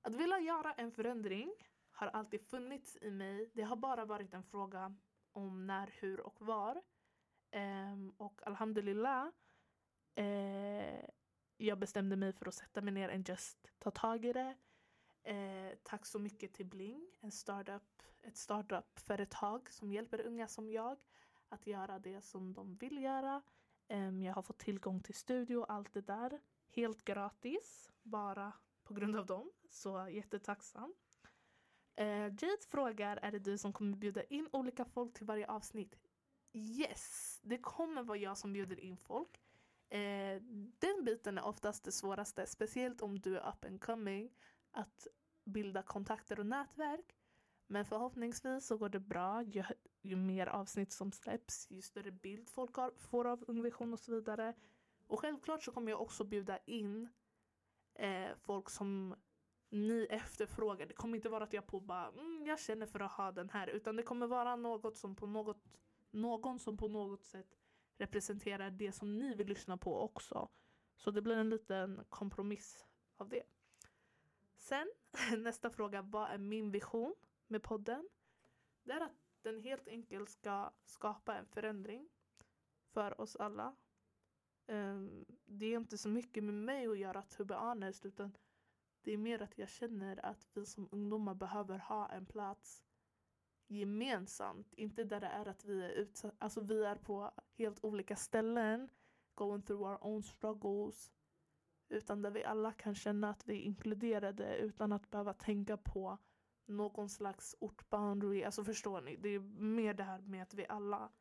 Att 0.03 0.15
vilja 0.15 0.41
göra 0.41 0.73
en 0.73 0.93
förändring 0.93 1.53
har 1.93 2.07
alltid 2.07 2.41
funnits 2.41 2.99
i 3.01 3.11
mig. 3.11 3.51
Det 3.55 3.63
har 3.63 3.77
bara 3.77 4.05
varit 4.05 4.35
en 4.35 4.43
fråga 4.43 4.95
om 5.33 5.67
när, 5.67 5.95
hur 6.01 6.21
och 6.21 6.37
var. 6.41 6.83
Um, 7.53 8.11
och 8.17 8.47
alhamdulillah 8.47 9.29
uh, 10.19 11.05
jag 11.57 11.79
bestämde 11.79 12.17
mig 12.17 12.33
för 12.33 12.49
att 12.49 12.55
sätta 12.55 12.81
mig 12.81 12.95
ner 12.95 13.09
och 13.09 13.29
just 13.29 13.69
ta 13.79 13.91
tag 13.91 14.25
i 14.25 14.33
det. 14.33 14.57
Uh, 15.29 15.77
tack 15.83 16.07
så 16.07 16.19
mycket 16.19 16.53
till 16.53 16.67
Bling, 16.67 17.11
en 17.21 17.33
startup, 17.33 18.03
ett 18.23 18.37
startup-företag 18.37 19.71
som 19.71 19.93
hjälper 19.93 20.27
unga 20.27 20.49
som 20.49 20.71
jag 20.71 20.99
att 21.49 21.67
göra 21.67 21.99
det 21.99 22.23
som 22.23 22.53
de 22.53 22.77
vill 22.77 23.03
göra. 23.03 23.43
Um, 23.89 24.23
jag 24.23 24.35
har 24.35 24.43
fått 24.43 24.59
tillgång 24.59 25.01
till 25.01 25.15
studio 25.15 25.57
och 25.57 25.73
allt 25.73 25.93
det 25.93 26.01
där 26.01 26.41
helt 26.69 27.05
gratis, 27.05 27.91
bara 28.03 28.53
på 28.85 28.95
grund 28.95 29.17
av 29.17 29.27
dem. 29.27 29.51
Så 29.71 30.09
jättetacksam. 30.09 30.95
Eh, 31.97 32.25
Jade 32.25 32.67
frågar, 32.71 33.17
är 33.23 33.33
det 33.33 33.39
du 33.39 33.59
som 33.59 33.73
kommer 33.73 33.97
bjuda 33.97 34.23
in 34.23 34.49
olika 34.53 34.85
folk 34.85 35.15
till 35.15 35.27
varje 35.27 35.47
avsnitt? 35.47 35.97
Yes, 36.53 37.39
det 37.43 37.59
kommer 37.59 38.03
vara 38.03 38.19
jag 38.19 38.39
som 38.39 38.53
bjuder 38.53 38.81
in 38.81 38.97
folk. 38.97 39.41
Eh, 39.89 40.43
den 40.79 41.05
biten 41.05 41.39
är 41.39 41.45
oftast 41.45 41.85
det 41.85 41.93
svåraste, 41.93 42.47
speciellt 42.47 43.03
om 43.03 43.21
du 43.21 43.39
är 43.39 43.49
up 43.49 43.65
and 43.65 43.81
coming, 43.81 44.31
att 44.71 45.07
bilda 45.45 45.83
kontakter 45.83 46.41
och 46.41 46.47
nätverk. 46.47 47.17
Men 47.67 47.85
förhoppningsvis 47.85 48.67
så 48.67 48.77
går 48.77 48.89
det 48.89 49.01
bra. 49.01 49.43
Ju, 49.43 49.65
ju 50.03 50.17
mer 50.17 50.47
avsnitt 50.47 50.93
som 50.93 51.13
släpps, 51.13 51.71
ju 51.71 51.83
större 51.83 52.11
bild 52.11 52.51
folk 52.51 52.75
har, 52.75 52.93
får 52.97 53.27
av 53.27 53.45
Ung 53.49 53.63
Vision 53.63 53.93
och 53.93 54.01
så 54.01 54.13
vidare. 54.13 54.55
Och 55.07 55.21
självklart 55.21 55.63
så 55.63 55.73
kommer 55.73 55.91
jag 55.91 56.01
också 56.01 56.25
bjuda 56.25 56.59
in 56.59 57.09
eh, 57.95 58.31
folk 58.37 58.71
som 58.71 59.15
ni 59.73 60.07
efterfrågar. 60.11 60.87
Det 60.87 60.95
kommer 60.95 61.17
inte 61.17 61.29
vara 61.29 61.45
att 61.45 61.53
jag 61.53 61.67
på 61.67 61.81
bara, 61.81 62.09
mm, 62.09 62.45
jag 62.47 62.61
känner 62.61 62.87
för 62.87 63.01
att 63.01 63.13
ha 63.13 63.33
den 63.33 63.51
här, 63.51 63.67
utan 63.67 63.97
det 63.97 64.03
kommer 64.03 64.27
vara 64.27 64.57
något 64.57 64.97
som 64.97 65.17
på 65.17 65.27
något, 65.27 65.65
någon 66.11 66.59
som 66.59 66.77
på 66.77 66.89
något 66.89 67.25
sätt 67.25 67.59
representerar 67.99 68.71
det 68.71 68.93
som 68.93 69.19
ni 69.19 69.35
vill 69.35 69.47
lyssna 69.47 69.77
på 69.77 70.01
också. 70.01 70.49
Så 70.97 71.11
det 71.11 71.23
blir 71.23 71.37
en 71.37 71.51
liten 71.51 72.05
kompromiss 72.09 72.87
av 73.17 73.29
det. 73.29 73.43
Sen 74.57 74.93
nästa 75.39 75.71
fråga, 75.71 76.03
vad 76.03 76.31
är 76.31 76.39
min 76.39 76.71
vision 76.71 77.15
med 77.47 77.63
podden? 77.63 78.09
Det 78.83 78.93
är 78.93 79.01
att 79.01 79.17
den 79.43 79.61
helt 79.61 79.89
enkelt 79.89 80.31
ska 80.31 80.71
skapa 80.85 81.37
en 81.37 81.47
förändring 81.47 82.09
för 82.93 83.21
oss 83.21 83.37
alla. 83.37 83.77
Ehm, 84.67 85.25
det 85.45 85.67
är 85.67 85.77
inte 85.77 85.99
så 85.99 86.09
mycket 86.09 86.45
med 86.45 86.55
mig 86.55 86.87
att 86.87 86.99
göra, 86.99 87.23
to 87.23 87.45
be 87.45 87.55
honest, 87.55 88.07
utan 88.07 88.37
det 89.03 89.13
är 89.13 89.19
mer 89.19 89.43
att 89.43 89.59
jag 89.59 89.69
känner 89.69 90.27
att 90.27 90.49
vi 90.55 90.67
som 90.67 90.89
ungdomar 90.93 91.35
behöver 91.35 91.79
ha 91.79 92.09
en 92.09 92.27
plats 92.27 92.83
gemensamt. 93.67 94.73
Inte 94.73 95.05
där 95.05 95.21
det 95.21 95.27
är 95.27 95.49
att 95.49 95.65
vi 95.65 95.83
är 95.83 95.91
utsatta, 95.91 96.37
alltså 96.39 96.61
vi 96.61 96.85
är 96.85 96.97
på 96.97 97.31
helt 97.59 97.85
olika 97.85 98.17
ställen, 98.17 98.89
going 99.35 99.63
through 99.63 99.83
our 99.83 100.07
own 100.07 100.23
struggles. 100.23 101.13
Utan 101.89 102.23
där 102.23 102.31
vi 102.31 102.45
alla 102.45 102.73
kan 102.73 102.95
känna 102.95 103.31
att 103.31 103.49
vi 103.49 103.55
är 103.55 103.63
inkluderade 103.63 104.57
utan 104.57 104.93
att 104.93 105.11
behöva 105.11 105.33
tänka 105.33 105.77
på 105.77 106.19
någon 106.67 107.09
slags 107.09 107.57
ortboundary. 107.61 108.45
Alltså 108.45 108.65
förstår 108.65 109.01
ni? 109.01 109.17
Det 109.17 109.29
är 109.29 109.41
mer 109.61 109.95
det 109.95 110.03
här 110.03 110.21
med 110.21 110.43
att 110.43 110.55
vi 110.55 110.67
alla, 110.69 111.13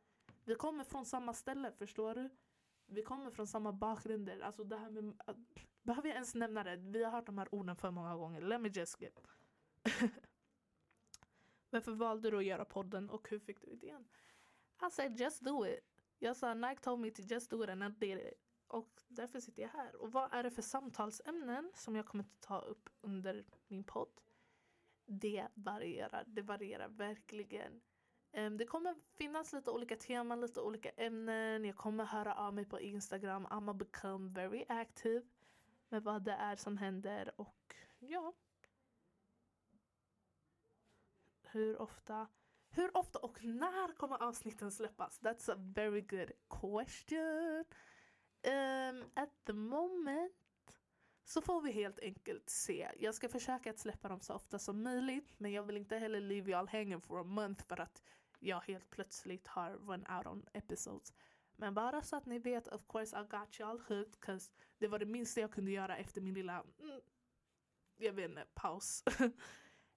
vi 0.44 0.56
kommer 0.56 0.84
från 0.84 1.06
samma 1.06 1.34
ställe, 1.34 1.72
förstår 1.72 2.16
du? 2.16 2.30
Vi 2.86 3.04
kommer 3.04 3.32
från 3.32 3.48
samma 3.48 3.72
bakgrunder. 3.72 4.40
Alltså 4.40 4.64
det 4.64 4.78
här 4.78 4.90
med, 4.90 5.14
behöver 5.84 6.10
jag 6.10 6.16
ens 6.16 6.36
nämna 6.36 6.64
det? 6.64 6.76
Vi 6.76 7.04
har 7.04 7.12
hört 7.12 7.26
de 7.26 7.38
här 7.38 7.56
orden 7.56 7.76
för 7.76 7.92
många 7.92 8.16
gånger. 8.16 8.42
Let 8.42 8.62
me 8.62 8.70
just 8.74 8.96
skip. 9.00 9.20
Varför 11.70 11.92
valde 11.92 12.32
du 12.32 12.38
att 12.38 12.46
göra 12.46 12.66
podden 12.66 13.10
och 13.10 13.30
hur 13.30 13.40
fick 13.40 13.62
du 13.62 13.68
idén? 13.68 14.08
I 14.88 14.92
said 14.92 15.20
just 15.20 15.42
do 15.42 15.68
it. 15.68 15.80
Jag 16.20 16.38
sa 16.38 16.54
Nike 16.54 16.82
told 16.82 17.00
me 17.00 17.12
to 17.12 17.22
just 17.22 17.50
do 17.50 17.64
it 17.64 17.70
and 17.70 17.84
I 17.84 17.88
did 17.88 18.18
it. 18.18 18.34
Och 18.68 19.02
därför 19.08 19.40
sitter 19.40 19.62
jag 19.62 19.70
här. 19.70 19.96
Och 19.96 20.12
vad 20.12 20.34
är 20.34 20.44
det 20.44 20.52
för 20.52 20.62
samtalsämnen 20.62 21.72
som 21.76 21.96
jag 21.96 22.06
kommer 22.06 22.24
att 22.24 22.42
ta 22.42 22.60
upp 22.60 22.90
under 23.02 23.46
min 23.68 23.84
podd? 23.84 24.22
Det 25.06 25.48
varierar. 25.54 26.24
Det 26.28 26.42
varierar 26.42 26.88
verkligen. 26.88 27.82
Ehm, 28.32 28.58
det 28.58 28.66
kommer 28.66 28.96
finnas 29.18 29.54
lite 29.54 29.72
olika 29.72 29.96
teman, 29.96 30.42
lite 30.42 30.62
olika 30.62 30.90
ämnen. 30.90 31.66
Jag 31.66 31.76
kommer 31.76 32.06
höra 32.06 32.36
av 32.36 32.54
mig 32.54 32.66
på 32.66 32.80
Instagram. 32.80 33.48
I'm 33.48 33.74
become 33.74 34.30
very 34.30 34.66
active 34.68 35.22
med 35.92 36.04
vad 36.04 36.24
det 36.24 36.32
är 36.32 36.56
som 36.56 36.78
händer 36.78 37.32
och 37.36 37.76
ja, 38.00 38.34
hur 41.44 41.82
ofta? 41.82 42.28
Hur 42.70 42.98
ofta 42.98 43.20
och 43.20 43.44
när 43.44 43.96
kommer 43.96 44.24
avsnitten 44.24 44.72
släppas? 44.72 45.22
That's 45.22 45.52
a 45.52 45.56
very 45.58 46.02
good 46.02 46.32
question. 46.50 47.66
Um, 48.44 49.12
at 49.14 49.30
the 49.46 49.54
moment 49.54 50.34
så 51.24 51.42
får 51.42 51.62
vi 51.62 51.72
helt 51.72 52.00
enkelt 52.00 52.50
se. 52.50 52.92
Jag 53.00 53.16
ska 53.16 53.30
försöka 53.30 53.70
att 53.70 53.80
släppa 53.80 54.08
dem 54.08 54.22
så 54.22 54.34
ofta 54.34 54.60
som 54.60 54.84
möjligt 54.84 55.40
men 55.40 55.52
jag 55.52 55.64
vill 55.64 55.78
inte 55.78 55.98
heller 55.98 56.20
leave 56.20 56.52
you 56.52 56.60
all 56.60 56.68
hanging 56.68 57.02
for 57.02 57.20
a 57.20 57.24
month 57.24 57.66
för 57.68 57.80
att 57.80 58.04
jag 58.40 58.62
helt 58.62 58.90
plötsligt 58.90 59.48
har 59.48 59.72
run 59.72 60.06
out 60.18 60.28
on 60.28 60.46
episodes. 60.54 61.14
Men 61.62 61.74
bara 61.74 62.02
så 62.02 62.16
att 62.16 62.26
ni 62.26 62.40
vet, 62.40 62.68
of 62.68 62.88
course 62.88 63.22
I 63.22 63.24
got 63.24 63.60
y'all 63.60 63.80
hooked 63.88 64.20
cause 64.20 64.52
det 64.78 64.88
var 64.88 65.00
det 65.00 65.06
minsta 65.06 65.42
jag 65.42 65.52
kunde 65.52 65.72
göra 65.72 65.98
efter 65.98 66.22
min 66.22 66.34
lilla, 66.34 66.64
mm, 66.80 67.02
jag 67.98 68.14
vet 68.14 68.30
inte, 68.30 68.46
paus. 68.54 69.04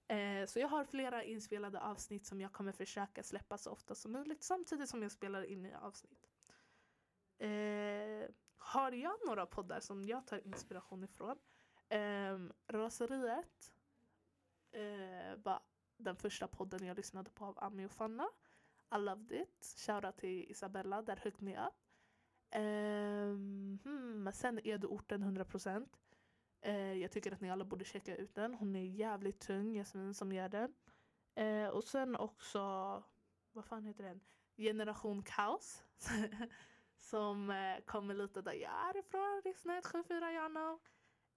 Eh, 0.08 0.46
så 0.46 0.58
jag 0.58 0.68
har 0.68 0.84
flera 0.84 1.22
inspelade 1.24 1.80
avsnitt 1.80 2.26
som 2.26 2.40
jag 2.40 2.52
kommer 2.52 2.72
försöka 2.72 3.22
släppa 3.22 3.58
så 3.58 3.70
ofta 3.70 3.94
som 3.94 4.12
möjligt 4.12 4.42
samtidigt 4.42 4.88
som 4.88 5.02
jag 5.02 5.12
spelar 5.12 5.42
in 5.44 5.62
nya 5.62 5.80
avsnitt. 5.80 6.28
Eh, 7.38 8.28
har 8.56 8.92
jag 8.92 9.14
några 9.26 9.46
poddar 9.46 9.80
som 9.80 10.04
jag 10.04 10.26
tar 10.26 10.46
inspiration 10.46 11.04
ifrån? 11.04 11.36
Eh, 11.88 12.38
Raseriet 12.68 13.72
eh, 14.72 15.36
var 15.36 15.62
den 15.96 16.16
första 16.16 16.48
podden 16.48 16.86
jag 16.86 16.96
lyssnade 16.96 17.30
på 17.30 17.44
av 17.44 17.58
Ami 17.64 17.86
och 17.86 17.92
Fanna. 17.92 18.28
I 18.94 18.98
loved 18.98 19.32
it. 19.32 19.74
Shoutout 19.76 20.16
till 20.16 20.50
Isabella, 20.50 21.02
där 21.02 21.16
högg 21.16 21.42
ni 21.42 21.56
upp. 21.56 21.74
Um, 22.56 23.78
hmm, 23.84 24.32
sen 24.32 24.60
är 24.64 24.78
du 24.78 24.86
orten 24.86 25.24
100%. 25.24 25.76
Uh, 25.76 25.86
eh, 26.62 26.92
jag 26.92 27.10
tycker 27.10 27.32
att 27.32 27.40
ni 27.40 27.50
alla 27.50 27.64
borde 27.64 27.84
checka 27.84 28.16
ut 28.16 28.34
den. 28.34 28.54
Hon 28.54 28.76
är 28.76 28.84
jävligt 28.84 29.40
tung, 29.40 29.74
Jasmin 29.74 30.14
som 30.14 30.32
gör 30.32 30.48
den. 30.48 30.74
Uh, 31.40 31.68
och 31.68 31.84
sen 31.84 32.16
också, 32.16 32.58
vad 33.52 33.64
fan 33.64 33.84
heter 33.84 34.04
den? 34.04 34.20
Generation 34.56 35.22
Kaos. 35.22 35.84
som 36.98 37.50
uh, 37.50 37.84
kommer 37.84 38.14
lite 38.14 38.42
där 38.42 38.52
jag 38.52 38.72
är 38.72 38.98
ifrån, 38.98 39.42
Rissne 39.44 39.72
174 39.78 40.32
jag 40.32 40.80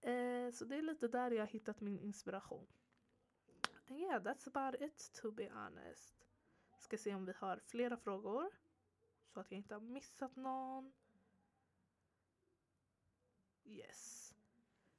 Uh, 0.06 0.52
så 0.52 0.64
det 0.64 0.76
är 0.76 0.82
lite 0.82 1.08
där 1.08 1.30
jag 1.30 1.42
har 1.42 1.46
hittat 1.46 1.80
min 1.80 1.98
inspiration. 1.98 2.66
And 3.88 3.98
yeah, 3.98 4.22
that's 4.22 4.48
about 4.48 4.82
it 4.82 5.12
to 5.22 5.30
be 5.30 5.50
honest. 5.50 6.27
Ska 6.88 6.98
se 6.98 7.14
om 7.14 7.24
vi 7.24 7.32
har 7.32 7.60
flera 7.66 7.96
frågor. 7.96 8.50
Så 9.26 9.40
att 9.40 9.50
jag 9.50 9.58
inte 9.58 9.74
har 9.74 9.80
missat 9.80 10.36
någon. 10.36 10.92
Yes. 13.64 14.34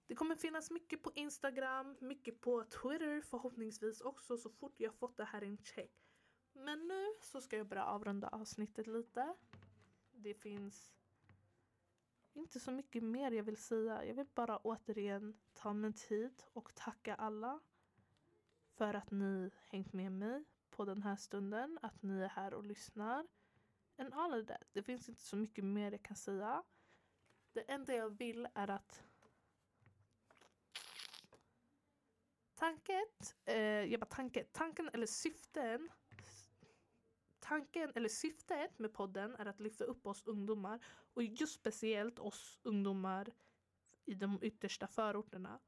Det 0.08 0.16
kommer 0.16 0.36
finnas 0.36 0.72
mycket 0.72 1.04
på 1.04 1.12
Instagram, 1.16 1.98
mycket 2.00 2.42
på 2.42 2.64
Twitter 2.64 3.22
förhoppningsvis 3.22 4.02
också 4.02 4.38
så 4.38 4.50
fort 4.50 4.74
jag 4.78 4.96
fått 4.96 5.18
det 5.18 5.24
här 5.26 5.44
in 5.44 5.58
check. 5.58 5.92
Men 6.54 6.88
nu 6.88 7.06
så 7.22 7.42
ska 7.42 7.58
jag 7.58 7.68
börja 7.68 7.86
avrunda 7.86 8.28
avsnittet 8.28 8.88
lite. 8.88 9.36
Det 10.12 10.34
finns 10.34 10.94
inte 12.34 12.60
så 12.60 12.72
mycket 12.72 13.04
mer 13.04 13.32
jag 13.32 13.44
vill 13.44 13.58
säga. 13.58 14.06
Jag 14.06 14.14
vill 14.14 14.28
bara 14.36 14.58
återigen 14.58 15.40
ta 15.54 15.74
min 15.74 15.94
tid 15.94 16.44
och 16.54 16.76
tacka 16.76 17.16
alla 17.16 17.60
för 18.70 18.94
att 18.94 19.12
ni 19.12 19.52
hängt 19.68 19.94
med 19.94 20.12
mig 20.12 20.46
på 20.80 20.86
den 20.86 21.04
här 21.04 21.16
stunden, 21.16 21.80
att 21.82 22.04
ni 22.04 22.22
är 22.22 22.28
här 22.28 22.54
och 22.54 22.64
lyssnar. 22.64 23.28
And 23.98 24.14
all 24.14 24.42
of 24.42 24.48
that. 24.48 24.64
Det 24.74 24.84
finns 24.84 25.10
inte 25.10 25.22
så 25.22 25.36
mycket 25.36 25.64
mer 25.64 25.92
jag 25.92 26.04
kan 26.04 26.18
säga. 26.18 26.64
Det 27.54 27.72
enda 27.72 27.94
jag 27.94 28.10
vill 28.10 28.48
är 28.54 28.70
att 28.70 29.04
Tanket, 32.56 33.36
eh, 33.46 33.58
jag 33.62 34.00
bara 34.00 34.06
tanke, 34.06 34.44
tanken 34.44 34.90
eller 34.94 35.06
syften 35.06 35.90
tanken, 37.40 37.92
eller 37.96 38.10
syftet 38.10 38.80
med 38.80 38.94
podden 38.94 39.36
är 39.36 39.46
att 39.46 39.60
lyfta 39.60 39.84
upp 39.84 40.06
oss 40.06 40.24
ungdomar 40.26 40.80
och 41.14 41.24
just 41.24 41.60
speciellt 41.60 42.20
oss 42.20 42.60
ungdomar 42.64 43.32
i 44.06 44.14
de 44.14 44.40
yttersta 44.42 44.88
förorterna. 44.88 45.60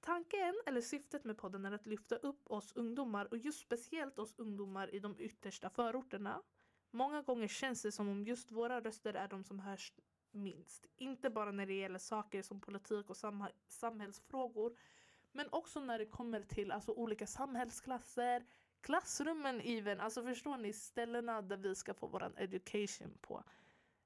Tanken 0.00 0.54
eller 0.66 0.80
syftet 0.80 1.24
med 1.24 1.38
podden 1.38 1.64
är 1.64 1.72
att 1.72 1.86
lyfta 1.86 2.16
upp 2.16 2.50
oss 2.50 2.72
ungdomar 2.72 3.28
och 3.30 3.38
just 3.38 3.60
speciellt 3.60 4.18
oss 4.18 4.34
ungdomar 4.36 4.94
i 4.94 4.98
de 4.98 5.16
yttersta 5.18 5.70
förorterna. 5.70 6.42
Många 6.90 7.22
gånger 7.22 7.48
känns 7.48 7.82
det 7.82 7.92
som 7.92 8.08
om 8.08 8.24
just 8.24 8.50
våra 8.50 8.80
röster 8.80 9.14
är 9.14 9.28
de 9.28 9.44
som 9.44 9.58
hörs 9.58 9.92
minst. 10.30 10.86
Inte 10.96 11.30
bara 11.30 11.50
när 11.52 11.66
det 11.66 11.74
gäller 11.74 11.98
saker 11.98 12.42
som 12.42 12.60
politik 12.60 13.10
och 13.10 13.16
sam 13.16 13.46
samhällsfrågor 13.68 14.76
men 15.32 15.48
också 15.52 15.80
när 15.80 15.98
det 15.98 16.06
kommer 16.06 16.42
till 16.42 16.72
alltså, 16.72 16.92
olika 16.92 17.26
samhällsklasser, 17.26 18.44
klassrummen 18.80 19.60
even. 19.60 20.00
Alltså 20.00 20.22
förstår 20.22 20.56
ni 20.56 20.72
ställena 20.72 21.42
där 21.42 21.56
vi 21.56 21.74
ska 21.74 21.94
få 21.94 22.06
vår 22.06 22.32
education 22.36 23.18
på. 23.20 23.44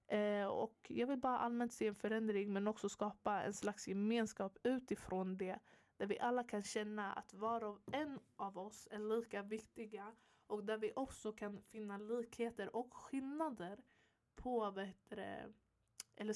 Eh, 0.07 0.47
och 0.47 0.87
jag 0.89 1.07
vill 1.07 1.19
bara 1.19 1.39
allmänt 1.39 1.73
se 1.73 1.87
en 1.87 1.95
förändring 1.95 2.53
men 2.53 2.69
också 2.69 2.89
skapa 2.89 3.43
en 3.43 3.55
slags 3.55 3.89
gemenskap 3.89 4.59
utifrån 4.63 5.37
det. 5.37 5.59
Där 5.97 6.07
vi 6.07 6.19
alla 6.19 6.45
kan 6.45 6.63
känna 6.63 7.13
att 7.13 7.35
var 7.35 7.65
och 7.65 7.81
en 7.93 8.21
av 8.37 8.59
oss 8.59 8.89
är 8.91 8.99
lika 8.99 9.43
viktiga 9.43 10.15
och 10.47 10.65
där 10.65 10.79
vi 10.79 10.93
också 10.97 11.33
kan 11.33 11.63
finna 11.63 11.99
likheter 11.99 12.77
och 12.77 12.95
skillnader 12.95 13.85
på, 14.35 14.71
vad 14.71 14.87
heter 14.87 15.17
det, 15.17 15.53
eller 16.17 16.35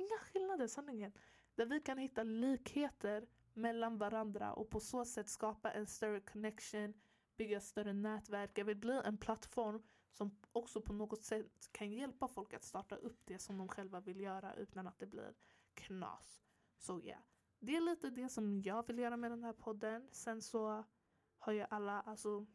inga 0.00 0.18
skillnader 0.18 0.66
sanningen. 0.66 1.12
Där 1.54 1.66
vi 1.66 1.80
kan 1.80 1.98
hitta 1.98 2.22
likheter 2.22 3.26
mellan 3.52 3.98
varandra 3.98 4.52
och 4.52 4.70
på 4.70 4.80
så 4.80 5.04
sätt 5.04 5.28
skapa 5.28 5.72
en 5.72 5.86
större 5.86 6.20
connection, 6.20 6.94
bygga 7.36 7.60
större 7.60 7.92
nätverk. 7.92 8.58
Jag 8.58 8.64
vill 8.64 8.76
bli 8.76 9.00
en 9.04 9.18
plattform 9.18 9.82
som 10.10 10.36
också 10.52 10.80
på 10.80 10.92
något 10.92 11.24
sätt 11.24 11.68
kan 11.72 11.92
hjälpa 11.92 12.28
folk 12.28 12.54
att 12.54 12.64
starta 12.64 12.96
upp 12.96 13.20
det 13.24 13.38
som 13.38 13.58
de 13.58 13.68
själva 13.68 14.00
vill 14.00 14.20
göra 14.20 14.54
utan 14.54 14.86
att 14.86 14.98
det 14.98 15.06
blir 15.06 15.34
knas. 15.74 16.42
Så 16.78 17.00
ja, 17.00 17.06
yeah 17.06 17.20
det 17.62 17.76
är 17.76 17.80
lite 17.80 18.10
det 18.10 18.28
som 18.28 18.62
jag 18.62 18.86
vill 18.86 18.98
göra 18.98 19.16
med 19.16 19.30
den 19.30 19.44
här 19.44 19.52
podden. 19.52 20.08
Sen 20.12 20.42
så 20.42 20.84
har 21.38 21.52
ju 21.52 21.66
alla 21.70 22.00
alltså 22.00 22.46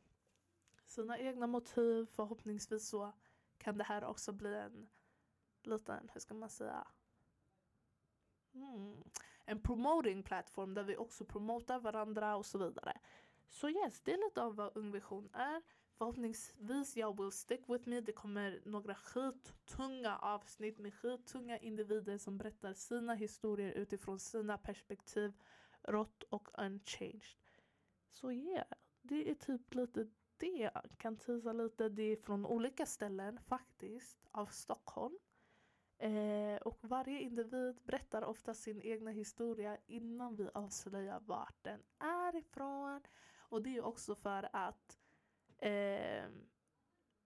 sina 0.85 1.19
egna 1.19 1.47
motiv. 1.47 2.05
Förhoppningsvis 2.05 2.89
så 2.89 3.13
kan 3.57 3.77
det 3.77 3.83
här 3.83 4.03
också 4.03 4.31
bli 4.31 4.55
en 4.55 4.89
liten, 5.63 6.09
hur 6.13 6.19
ska 6.19 6.33
man 6.33 6.49
säga, 6.49 6.87
mm, 8.53 9.03
en 9.45 9.61
promoting 9.61 10.23
plattform 10.23 10.73
där 10.73 10.83
vi 10.83 10.97
också 10.97 11.25
promotar 11.25 11.79
varandra 11.79 12.35
och 12.35 12.45
så 12.45 12.57
vidare. 12.57 12.99
Så 13.49 13.69
yes, 13.69 14.01
det 14.01 14.13
är 14.13 14.25
lite 14.25 14.43
av 14.43 14.55
vad 14.55 14.77
Ung 14.77 14.91
Vision 14.91 15.29
är. 15.33 15.61
Förhoppningsvis 15.97 16.97
jag 16.97 17.21
will 17.21 17.31
stick 17.31 17.61
with 17.67 17.89
me. 17.89 18.01
Det 18.01 18.11
kommer 18.11 18.61
några 18.65 18.95
skittunga 18.95 20.17
avsnitt 20.17 20.79
med 20.79 20.93
skittunga 20.93 21.57
individer 21.57 22.17
som 22.17 22.37
berättar 22.37 22.73
sina 22.73 23.13
historier 23.13 23.71
utifrån 23.71 24.19
sina 24.19 24.57
perspektiv. 24.57 25.33
Rått 25.83 26.23
och 26.23 26.47
unchanged. 26.57 27.37
Så 28.11 28.31
yeah, 28.31 28.67
det 29.01 29.29
är 29.29 29.35
typ 29.35 29.73
lite 29.73 30.07
det. 30.37 30.71
jag 30.73 30.83
Kan 30.97 31.17
tisa 31.17 31.53
lite. 31.53 31.89
Det 31.89 32.03
är 32.03 32.15
från 32.15 32.45
olika 32.45 32.85
ställen 32.85 33.39
faktiskt 33.39 34.17
av 34.31 34.45
Stockholm. 34.45 35.17
Eh, 35.97 36.55
och 36.55 36.77
varje 36.81 37.19
individ 37.19 37.79
berättar 37.83 38.23
ofta 38.23 38.53
sin 38.53 38.81
egna 38.81 39.11
historia 39.11 39.77
innan 39.85 40.35
vi 40.35 40.49
avslöjar 40.53 41.19
vart 41.19 41.63
den 41.63 41.79
är 41.99 42.35
ifrån. 42.35 43.01
Och 43.37 43.61
det 43.61 43.77
är 43.77 43.85
också 43.85 44.15
för 44.15 44.49
att 44.53 44.96
eh, 45.57 46.25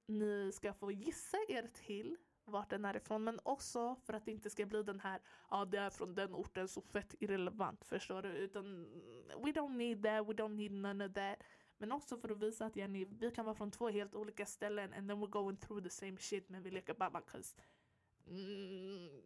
ni 0.07 0.51
ska 0.51 0.73
få 0.73 0.91
gissa 0.91 1.37
er 1.47 1.67
till 1.73 2.17
vart 2.45 2.69
den 2.69 2.85
är 2.85 2.95
ifrån 2.95 3.23
men 3.23 3.39
också 3.43 3.95
för 3.95 4.13
att 4.13 4.25
det 4.25 4.31
inte 4.31 4.49
ska 4.49 4.65
bli 4.65 4.83
den 4.83 4.99
här 4.99 5.21
ja 5.49 5.61
ah, 5.61 5.65
det 5.65 5.77
är 5.77 5.89
från 5.89 6.15
den 6.15 6.35
orten 6.35 6.67
så 6.67 6.81
fett 6.81 7.15
irrelevant 7.19 7.85
förstår 7.85 8.21
du 8.21 8.29
utan 8.29 8.83
we 9.27 9.51
don't 9.51 9.77
need 9.77 10.03
that, 10.03 10.27
we 10.27 10.33
don't 10.33 10.55
need 10.55 10.71
none 10.71 11.05
of 11.05 11.13
that 11.13 11.43
men 11.77 11.91
också 11.91 12.17
för 12.17 12.29
att 12.29 12.37
visa 12.37 12.65
att 12.65 12.75
yani, 12.75 13.05
vi 13.05 13.31
kan 13.31 13.45
vara 13.45 13.55
från 13.55 13.71
två 13.71 13.89
helt 13.89 14.15
olika 14.15 14.45
ställen 14.45 14.93
and 14.93 15.09
then 15.09 15.23
we're 15.23 15.29
going 15.29 15.57
through 15.57 15.83
the 15.83 15.89
same 15.89 16.17
shit 16.17 16.49
men 16.49 16.63
vi 16.63 16.71
leker 16.71 16.93
bara 16.93 17.21
cause 17.21 17.55
mm, 18.27 19.21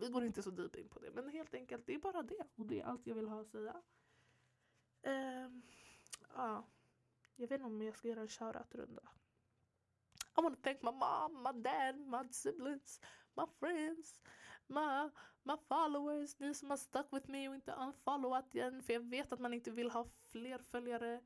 vi 0.00 0.08
går 0.08 0.24
inte 0.24 0.42
så 0.42 0.50
deep 0.50 0.76
in 0.76 0.88
på 0.88 0.98
det 0.98 1.10
men 1.12 1.28
helt 1.28 1.54
enkelt 1.54 1.86
det 1.86 1.94
är 1.94 1.98
bara 1.98 2.22
det 2.22 2.46
och 2.54 2.66
det 2.66 2.80
är 2.80 2.84
allt 2.84 3.06
jag 3.06 3.14
vill 3.14 3.28
ha 3.28 3.40
att 3.40 3.48
säga. 3.48 3.82
Um, 5.02 5.62
ja. 6.34 6.66
Jag 7.40 7.48
vet 7.48 7.60
inte 7.60 7.66
om 7.66 7.82
jag 7.82 7.96
ska 7.96 8.08
göra 8.08 8.20
en 8.20 8.28
shoutout-runda. 8.28 9.02
I 10.38 10.42
want 10.42 10.56
to 10.56 10.62
thank 10.62 10.82
my 10.82 10.90
mom, 10.90 11.42
my 11.42 11.62
dad, 11.62 11.96
my 11.96 12.32
siblings, 12.32 13.00
my 13.36 13.44
friends, 13.60 14.20
my, 14.66 15.10
my 15.42 15.56
followers, 15.68 16.38
ni 16.38 16.54
som 16.54 16.70
har 16.70 16.76
stuck 16.76 17.06
with 17.12 17.30
me 17.30 17.48
och 17.48 17.54
inte 17.54 17.72
unfollowat 17.72 18.54
igen. 18.54 18.82
För 18.82 18.92
jag 18.92 19.00
vet 19.00 19.32
att 19.32 19.40
man 19.40 19.54
inte 19.54 19.70
vill 19.70 19.90
ha 19.90 20.06
fler 20.30 20.58
följare, 20.58 21.20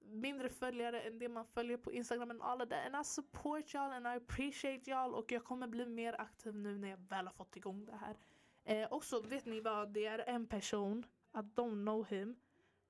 mindre 0.00 0.48
följare 0.48 1.00
än 1.00 1.18
det 1.18 1.28
man 1.28 1.46
följer 1.46 1.76
på 1.76 1.92
Instagram 1.92 2.30
and 2.30 2.42
all 2.42 2.62
of 2.62 2.68
that. 2.68 2.86
And 2.86 2.96
I 3.00 3.04
support 3.04 3.74
y'all 3.74 3.92
and 3.92 4.06
I 4.06 4.10
appreciate 4.10 4.90
y'all 4.90 5.14
och 5.14 5.32
jag 5.32 5.44
kommer 5.44 5.66
bli 5.66 5.86
mer 5.86 6.20
aktiv 6.20 6.54
nu 6.54 6.78
när 6.78 6.88
jag 6.88 7.08
väl 7.08 7.26
har 7.26 7.34
fått 7.34 7.56
igång 7.56 7.84
det 7.84 7.96
här. 7.96 8.16
Eh, 8.64 8.92
också, 8.92 9.20
vet 9.20 9.46
ni 9.46 9.60
vad? 9.60 9.92
Det 9.92 10.06
är 10.06 10.18
en 10.18 10.46
person, 10.46 11.06
I 11.34 11.38
don't 11.38 11.84
know 11.84 12.06
him, 12.06 12.36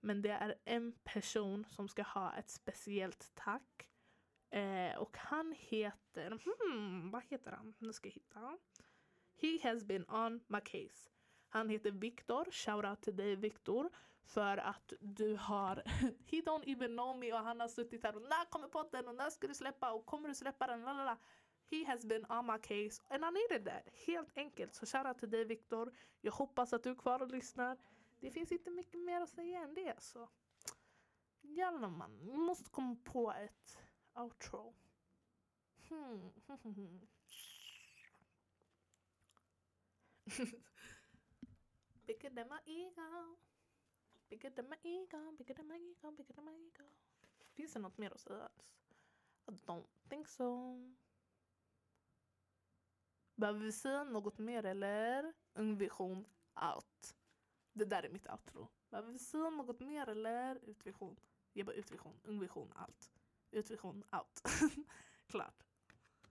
men 0.01 0.23
det 0.23 0.31
är 0.31 0.55
en 0.65 0.93
person 0.93 1.67
som 1.71 1.89
ska 1.89 2.03
ha 2.03 2.35
ett 2.35 2.51
speciellt 2.51 3.33
tack. 3.35 3.89
Eh, 4.51 4.99
och 4.99 5.17
han 5.17 5.55
heter, 5.59 6.31
hmm, 6.45 7.11
vad 7.11 7.23
heter 7.23 7.51
han? 7.51 7.75
Nu 7.79 7.93
ska 7.93 8.09
jag 8.09 8.15
hitta. 8.15 8.59
He 9.41 9.59
has 9.63 9.85
been 9.85 10.11
on 10.11 10.41
my 10.47 10.61
case. 10.61 11.11
Han 11.49 11.69
heter 11.69 11.91
Viktor, 11.91 12.49
shoutout 12.51 13.03
till 13.03 13.17
dig 13.17 13.37
Viktor. 13.37 13.91
För 14.25 14.57
att 14.57 14.93
du 15.01 15.37
har, 15.37 15.77
he 16.31 16.41
don't 16.41 16.65
even 16.67 16.91
know 16.97 17.19
me 17.19 17.33
och 17.33 17.39
han 17.39 17.61
har 17.61 17.69
suttit 17.69 18.03
här 18.03 18.17
och 18.17 18.23
när 18.23 18.51
kommer 18.51 18.69
podden 18.69 19.09
och 19.09 19.15
när 19.15 19.31
ska 19.31 19.47
du 19.47 19.55
släppa 19.55 19.93
och 19.93 20.07
kommer 20.07 20.29
du 20.29 20.35
släppa 20.35 20.67
den? 20.67 20.83
Lalala. 20.83 21.19
He 21.71 21.85
has 21.87 22.05
been 22.05 22.27
on 22.29 22.47
my 22.47 22.59
case 22.59 23.03
and 23.09 23.25
I 23.25 23.31
needed 23.31 23.65
that. 23.65 23.95
Helt 24.07 24.37
enkelt. 24.37 24.75
Så 24.75 24.87
shoutout 24.87 25.19
till 25.19 25.31
dig 25.31 25.45
Viktor. 25.45 25.93
Jag 26.21 26.33
hoppas 26.33 26.73
att 26.73 26.83
du 26.83 26.91
är 26.91 26.95
kvar 26.95 27.23
och 27.23 27.29
lyssnar 27.29 27.77
det 28.20 28.30
finns 28.30 28.52
inte 28.52 28.70
mycket 28.70 29.00
mer 29.00 29.20
att 29.20 29.30
säga 29.30 29.62
än 29.62 29.74
det 29.74 30.02
så. 30.02 30.28
Jävlar 31.40 31.90
man, 31.90 32.18
vi 32.18 32.37
måste 32.37 32.70
komma 32.70 32.96
på 33.04 33.33
ett 33.33 33.78
outro. 34.14 34.74
Hmm. 35.88 36.30
bigger 42.06 42.30
than 42.30 42.48
my 42.48 42.59
ego. 42.64 43.37
Bigger 44.28 44.50
than 44.50 44.68
my 44.68 44.76
ego, 44.83 45.33
bigger 45.38 45.54
than 45.54 45.68
my 45.68 45.76
ego, 45.76 46.12
bigger 46.12 46.35
than 46.35 46.44
my 46.44 46.52
ego. 46.52 46.85
Finns 47.52 47.72
det 47.72 47.78
något 47.78 47.98
mer 47.98 48.11
att 48.11 48.20
säga 48.20 48.42
alls? 48.42 48.74
I 49.46 49.50
don't 49.50 49.87
think 50.09 50.28
so. 50.28 50.78
Behöver 53.35 53.61
vi 53.61 53.72
säga 53.72 54.04
något 54.04 54.38
mer 54.38 54.64
eller? 54.64 55.35
Ungvision 55.54 56.26
out. 56.74 57.19
Det 57.72 57.85
där 57.85 58.02
är 58.02 58.09
mitt 58.09 58.30
outro. 58.30 58.68
Behöver 58.90 59.12
vi 59.12 59.18
säga 59.18 59.50
något 59.50 59.80
mer 59.80 60.09
eller? 60.09 60.59
Utvision. 60.62 61.16
Jag 61.52 61.66
bara 61.66 61.76
utvision, 61.76 62.20
ungvision, 62.22 62.72
allt. 62.76 63.11
Utvision, 63.50 64.04
out. 64.12 64.42
Klart. 65.26 65.64